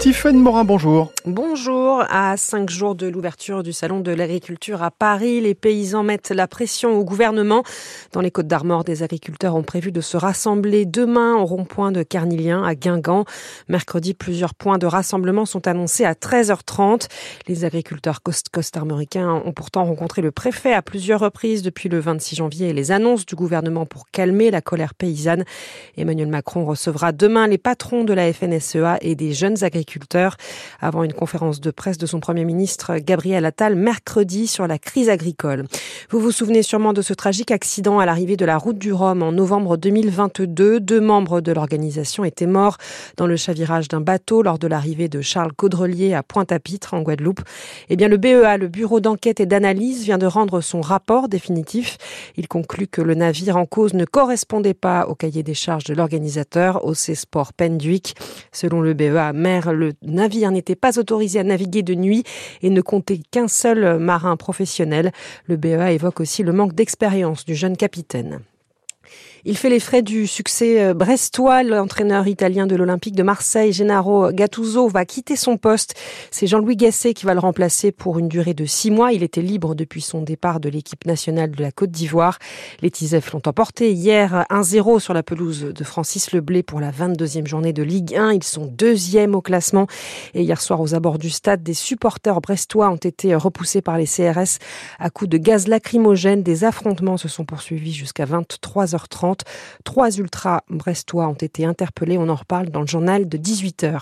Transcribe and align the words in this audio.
Tiffaine 0.00 0.38
Morin, 0.38 0.64
bonjour. 0.64 1.12
Bonjour. 1.26 2.02
À 2.08 2.38
cinq 2.38 2.70
jours 2.70 2.94
de 2.94 3.06
l'ouverture 3.06 3.62
du 3.62 3.74
Salon 3.74 4.00
de 4.00 4.10
l'agriculture 4.10 4.82
à 4.82 4.90
Paris, 4.90 5.42
les 5.42 5.54
paysans 5.54 6.02
mettent 6.02 6.30
la 6.30 6.48
pression 6.48 6.98
au 6.98 7.04
gouvernement. 7.04 7.64
Dans 8.12 8.22
les 8.22 8.30
Côtes 8.30 8.46
d'Armor, 8.46 8.82
des 8.82 9.02
agriculteurs 9.02 9.54
ont 9.54 9.62
prévu 9.62 9.92
de 9.92 10.00
se 10.00 10.16
rassembler 10.16 10.86
demain 10.86 11.34
au 11.34 11.44
rond-point 11.44 11.92
de 11.92 12.02
Carnilien 12.02 12.64
à 12.64 12.74
Guingamp. 12.74 13.26
Mercredi, 13.68 14.14
plusieurs 14.14 14.54
points 14.54 14.78
de 14.78 14.86
rassemblement 14.86 15.44
sont 15.44 15.68
annoncés 15.68 16.06
à 16.06 16.14
13h30. 16.14 17.08
Les 17.46 17.66
agriculteurs 17.66 18.20
costarmoricains 18.22 19.42
ont 19.44 19.52
pourtant 19.52 19.84
rencontré 19.84 20.22
le 20.22 20.30
préfet 20.30 20.72
à 20.72 20.80
plusieurs 20.80 21.20
reprises 21.20 21.60
depuis 21.60 21.90
le 21.90 22.00
26 22.00 22.36
janvier 22.36 22.70
et 22.70 22.72
les 22.72 22.90
annonces 22.90 23.26
du 23.26 23.34
gouvernement 23.34 23.84
pour 23.84 24.06
calmer 24.10 24.50
la 24.50 24.62
colère 24.62 24.94
paysanne. 24.94 25.44
Emmanuel 25.98 26.28
Macron 26.28 26.64
recevra 26.64 27.12
demain 27.12 27.46
les 27.46 27.58
patrons 27.58 28.04
de 28.04 28.14
la 28.14 28.32
FNSEA 28.32 28.96
et 29.02 29.14
des 29.14 29.34
jeunes 29.34 29.62
agriculteurs 29.62 29.89
avant 30.80 31.02
une 31.02 31.12
conférence 31.12 31.60
de 31.60 31.70
presse 31.70 31.98
de 31.98 32.06
son 32.06 32.20
Premier 32.20 32.44
ministre 32.44 32.98
Gabriel 32.98 33.44
Attal 33.44 33.74
mercredi 33.74 34.46
sur 34.46 34.66
la 34.66 34.78
crise 34.78 35.08
agricole. 35.08 35.64
Vous 36.10 36.20
vous 36.20 36.32
souvenez 36.32 36.62
sûrement 36.62 36.92
de 36.92 37.02
ce 37.02 37.14
tragique 37.14 37.50
accident 37.50 37.98
à 37.98 38.06
l'arrivée 38.06 38.36
de 38.36 38.44
la 38.44 38.58
route 38.58 38.78
du 38.78 38.92
Rhum 38.92 39.22
en 39.22 39.32
novembre 39.32 39.76
2022. 39.76 40.80
Deux 40.80 41.00
membres 41.00 41.40
de 41.40 41.52
l'organisation 41.52 42.24
étaient 42.24 42.46
morts 42.46 42.76
dans 43.16 43.26
le 43.26 43.36
chavirage 43.36 43.88
d'un 43.88 44.00
bateau 44.00 44.42
lors 44.42 44.58
de 44.58 44.66
l'arrivée 44.66 45.08
de 45.08 45.20
Charles 45.20 45.52
Caudrelier 45.52 46.14
à 46.14 46.22
Pointe-à-Pitre 46.22 46.94
en 46.94 47.02
Guadeloupe. 47.02 47.40
Eh 47.88 47.96
bien, 47.96 48.08
le 48.08 48.16
BEA, 48.16 48.56
le 48.58 48.68
Bureau 48.68 49.00
d'enquête 49.00 49.40
et 49.40 49.46
d'analyse, 49.46 50.04
vient 50.04 50.18
de 50.18 50.26
rendre 50.26 50.60
son 50.60 50.80
rapport 50.80 51.28
définitif. 51.28 51.98
Il 52.36 52.48
conclut 52.48 52.86
que 52.86 53.02
le 53.02 53.14
navire 53.14 53.56
en 53.56 53.66
cause 53.66 53.94
ne 53.94 54.04
correspondait 54.04 54.74
pas 54.74 55.06
au 55.06 55.14
cahier 55.14 55.42
des 55.42 55.54
charges 55.54 55.84
de 55.84 55.94
l'organisateur, 55.94 56.84
OC 56.84 57.14
Sport 57.14 57.52
Penduic. 57.52 58.14
Selon 58.52 58.80
le 58.80 58.94
BEA, 58.94 59.32
mer 59.32 59.72
le 59.80 59.94
navire 60.02 60.52
n'était 60.52 60.76
pas 60.76 60.98
autorisé 60.98 61.40
à 61.40 61.44
naviguer 61.44 61.82
de 61.82 61.94
nuit 61.94 62.24
et 62.62 62.70
ne 62.70 62.80
comptait 62.80 63.20
qu'un 63.30 63.48
seul 63.48 63.98
marin 63.98 64.36
professionnel. 64.36 65.10
Le 65.46 65.56
BEA 65.56 65.92
évoque 65.92 66.20
aussi 66.20 66.42
le 66.42 66.52
manque 66.52 66.74
d'expérience 66.74 67.44
du 67.44 67.54
jeune 67.54 67.76
capitaine. 67.76 68.40
Il 69.44 69.56
fait 69.56 69.70
les 69.70 69.80
frais 69.80 70.02
du 70.02 70.26
succès 70.26 70.82
euh, 70.82 70.94
brestois. 70.94 71.62
L'entraîneur 71.62 72.28
italien 72.28 72.66
de 72.66 72.76
l'Olympique 72.76 73.16
de 73.16 73.22
Marseille, 73.22 73.72
Gennaro 73.72 74.32
Gattuso, 74.32 74.88
va 74.88 75.06
quitter 75.06 75.34
son 75.34 75.56
poste. 75.56 75.94
C'est 76.30 76.46
Jean-Louis 76.46 76.76
Gasset 76.76 77.14
qui 77.14 77.24
va 77.24 77.32
le 77.32 77.40
remplacer 77.40 77.90
pour 77.90 78.18
une 78.18 78.28
durée 78.28 78.52
de 78.52 78.66
six 78.66 78.90
mois. 78.90 79.12
Il 79.12 79.22
était 79.22 79.40
libre 79.40 79.74
depuis 79.74 80.02
son 80.02 80.20
départ 80.20 80.60
de 80.60 80.68
l'équipe 80.68 81.06
nationale 81.06 81.52
de 81.52 81.62
la 81.62 81.72
Côte 81.72 81.90
d'Ivoire. 81.90 82.38
Les 82.82 82.90
Tisefs 82.90 83.32
l'ont 83.32 83.40
emporté 83.46 83.92
hier 83.92 84.44
1-0 84.50 85.00
sur 85.00 85.14
la 85.14 85.22
pelouse 85.22 85.72
de 85.74 85.84
Francis 85.84 86.32
Leblé 86.32 86.62
pour 86.62 86.80
la 86.80 86.90
22e 86.90 87.46
journée 87.46 87.72
de 87.72 87.82
Ligue 87.82 88.14
1. 88.16 88.32
Ils 88.32 88.44
sont 88.44 88.66
deuxièmes 88.66 89.34
au 89.34 89.40
classement. 89.40 89.86
Et 90.34 90.42
hier 90.42 90.60
soir, 90.60 90.82
aux 90.82 90.94
abords 90.94 91.18
du 91.18 91.30
stade, 91.30 91.62
des 91.62 91.74
supporters 91.74 92.42
brestois 92.42 92.90
ont 92.90 92.96
été 92.96 93.34
repoussés 93.34 93.80
par 93.80 93.96
les 93.96 94.06
CRS 94.06 94.58
à 94.98 95.08
coups 95.08 95.30
de 95.30 95.38
gaz 95.38 95.66
lacrymogène. 95.66 96.42
Des 96.42 96.64
affrontements 96.64 97.16
se 97.16 97.28
sont 97.28 97.46
poursuivis 97.46 97.92
jusqu'à 97.92 98.26
23h30. 98.96 99.40
Trois 99.84 100.10
ultras 100.18 100.60
brestois 100.68 101.28
ont 101.28 101.34
été 101.34 101.64
interpellés. 101.64 102.18
On 102.18 102.28
en 102.28 102.34
reparle 102.34 102.70
dans 102.70 102.80
le 102.80 102.86
journal 102.86 103.28
de 103.28 103.38
18h. 103.38 104.00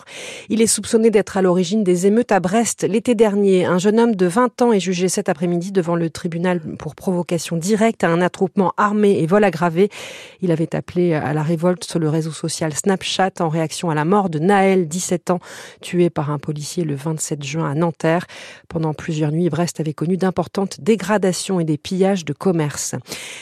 Il 0.48 0.62
est 0.62 0.67
soupçonné 0.67 1.11
d'être 1.11 1.36
à 1.36 1.42
l'origine 1.42 1.84
des 1.84 2.06
émeutes 2.06 2.33
à 2.33 2.41
Brest 2.41 2.86
l'été 2.89 3.14
dernier. 3.14 3.64
Un 3.64 3.78
jeune 3.78 4.00
homme 4.00 4.14
de 4.14 4.27
20 4.27 4.62
ans 4.62 4.72
est 4.72 4.80
jugé 4.80 5.08
cet 5.08 5.28
après-midi 5.28 5.72
devant 5.72 5.97
le 5.97 6.11
tribunal 6.11 6.61
pour 6.78 6.95
provocation 6.95 7.56
directe 7.56 8.05
à 8.05 8.08
un 8.08 8.20
attroupement 8.20 8.72
armé 8.77 9.19
et 9.20 9.27
vol 9.27 9.45
aggravé. 9.45 9.91
Il 10.41 10.50
avait 10.53 10.75
appelé 10.75 11.14
à 11.14 11.33
la 11.33 11.42
révolte 11.42 11.84
sur 11.84 11.98
le 11.98 12.08
réseau 12.08 12.33
social 12.33 12.73
Snapchat 12.75 13.33
en 13.41 13.48
réaction 13.48 13.91
à 13.91 13.95
la 13.95 14.05
mort 14.05 14.30
de 14.30 14.39
Naël, 14.39 14.89
17 14.89 15.30
ans, 15.30 15.41
tué 15.80 16.11
par 16.11 16.30
un 16.30 16.39
policier 16.39 16.84
le 16.84 16.95
27 16.95 17.42
juin 17.42 17.70
à 17.70 17.74
Nanterre. 17.74 18.27
Pendant 18.68 18.95
plusieurs 18.95 19.33
nuits, 19.33 19.48
Brest 19.48 19.80
avait 19.80 19.95
connu 19.95 20.17
d'importantes 20.17 20.80
dégradations 20.80 21.61
et 21.61 21.64
des 21.64 21.79
pillages 21.79 22.24
de 22.24 22.33
commerce. 22.33 22.95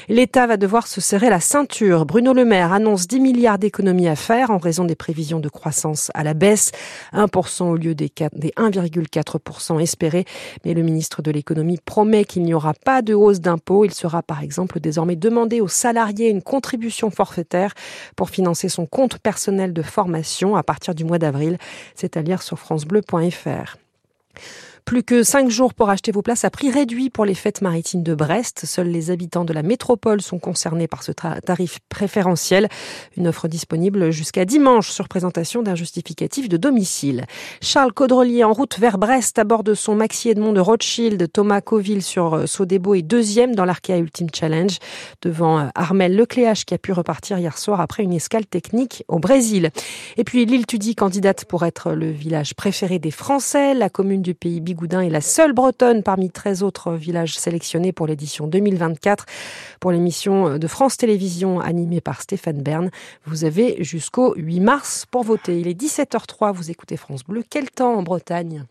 L'État 0.08 0.46
va 0.46 0.56
devoir 0.56 0.86
se 0.86 1.00
serrer 1.00 1.30
la 1.30 1.35
ceinture 1.40 2.06
Bruno 2.06 2.32
Le 2.32 2.44
Maire 2.44 2.72
annonce 2.72 3.06
10 3.06 3.20
milliards 3.20 3.58
d'économies 3.58 4.08
à 4.08 4.16
faire 4.16 4.50
en 4.50 4.58
raison 4.58 4.84
des 4.84 4.94
prévisions 4.94 5.40
de 5.40 5.48
croissance 5.48 6.10
à 6.14 6.24
la 6.24 6.34
baisse, 6.34 6.72
1% 7.12 7.64
au 7.64 7.76
lieu 7.76 7.94
des 7.94 8.08
1,4% 8.08 9.80
espérés. 9.80 10.24
Mais 10.64 10.74
le 10.74 10.82
ministre 10.82 11.22
de 11.22 11.30
l'économie 11.30 11.78
promet 11.84 12.24
qu'il 12.24 12.42
n'y 12.42 12.54
aura 12.54 12.74
pas 12.74 13.02
de 13.02 13.14
hausse 13.14 13.40
d'impôts. 13.40 13.84
Il 13.84 13.92
sera 13.94 14.22
par 14.22 14.42
exemple 14.42 14.80
désormais 14.80 15.16
demandé 15.16 15.60
aux 15.60 15.68
salariés 15.68 16.28
une 16.28 16.42
contribution 16.42 17.10
forfaitaire 17.10 17.74
pour 18.14 18.30
financer 18.30 18.68
son 18.68 18.86
compte 18.86 19.18
personnel 19.18 19.72
de 19.72 19.82
formation 19.82 20.56
à 20.56 20.62
partir 20.62 20.94
du 20.94 21.04
mois 21.04 21.18
d'avril. 21.18 21.58
C'est 21.94 22.16
à 22.16 22.22
lire 22.22 22.42
sur 22.42 22.58
francebleu.fr. 22.58 23.76
Plus 24.86 25.02
que 25.02 25.24
cinq 25.24 25.50
jours 25.50 25.74
pour 25.74 25.90
acheter 25.90 26.12
vos 26.12 26.22
places 26.22 26.44
à 26.44 26.50
prix 26.50 26.70
réduit 26.70 27.10
pour 27.10 27.24
les 27.24 27.34
fêtes 27.34 27.60
maritimes 27.60 28.04
de 28.04 28.14
Brest. 28.14 28.66
Seuls 28.66 28.86
les 28.86 29.10
habitants 29.10 29.44
de 29.44 29.52
la 29.52 29.64
métropole 29.64 30.22
sont 30.22 30.38
concernés 30.38 30.86
par 30.86 31.02
ce 31.02 31.10
tarif 31.10 31.80
préférentiel. 31.88 32.68
Une 33.16 33.26
offre 33.26 33.48
disponible 33.48 34.12
jusqu'à 34.12 34.44
dimanche 34.44 34.90
sur 34.90 35.08
présentation 35.08 35.64
d'un 35.64 35.74
justificatif 35.74 36.48
de 36.48 36.56
domicile. 36.56 37.24
Charles 37.60 37.92
Caudrelier 37.92 38.44
en 38.44 38.52
route 38.52 38.78
vers 38.78 38.96
Brest 38.96 39.40
à 39.40 39.44
bord 39.44 39.64
de 39.64 39.74
son 39.74 39.96
Maxi 39.96 40.28
Edmond 40.28 40.52
de 40.52 40.60
Rothschild. 40.60 41.32
Thomas 41.32 41.62
Coville 41.62 42.04
sur 42.04 42.34
euh, 42.34 42.46
Sodebo 42.46 42.94
est 42.94 43.02
deuxième 43.02 43.56
dans 43.56 43.64
l'Arkea 43.64 43.98
Ultimate 43.98 44.36
Challenge 44.36 44.78
devant 45.20 45.58
euh, 45.58 45.66
Armel 45.74 46.14
Lecléache 46.14 46.64
qui 46.64 46.74
a 46.74 46.78
pu 46.78 46.92
repartir 46.92 47.40
hier 47.40 47.58
soir 47.58 47.80
après 47.80 48.04
une 48.04 48.12
escale 48.12 48.46
technique 48.46 49.02
au 49.08 49.18
Brésil. 49.18 49.70
Et 50.16 50.22
puis 50.22 50.46
l'île 50.46 50.64
Tudy, 50.64 50.94
candidate 50.94 51.44
pour 51.44 51.64
être 51.64 51.90
le 51.90 52.12
village 52.12 52.54
préféré 52.54 53.00
des 53.00 53.10
Français. 53.10 53.74
La 53.74 53.90
commune 53.90 54.22
du 54.22 54.36
pays 54.36 54.60
Goudin 54.76 55.00
est 55.00 55.10
la 55.10 55.20
seule 55.20 55.52
bretonne 55.52 56.04
parmi 56.04 56.30
13 56.30 56.62
autres 56.62 56.92
villages 56.92 57.36
sélectionnés 57.36 57.92
pour 57.92 58.06
l'édition 58.06 58.46
2024. 58.46 59.26
Pour 59.80 59.90
l'émission 59.90 60.58
de 60.58 60.66
France 60.68 60.96
Télévisions 60.96 61.58
animée 61.58 62.00
par 62.00 62.22
Stéphane 62.22 62.62
Bern, 62.62 62.90
vous 63.24 63.44
avez 63.44 63.82
jusqu'au 63.82 64.34
8 64.36 64.60
mars 64.60 65.06
pour 65.10 65.24
voter. 65.24 65.58
Il 65.58 65.66
est 65.66 65.80
17h03, 65.80 66.52
vous 66.52 66.70
écoutez 66.70 66.96
France 66.96 67.24
Bleu. 67.24 67.42
Quel 67.48 67.70
temps 67.70 67.94
en 67.94 68.02
Bretagne? 68.02 68.66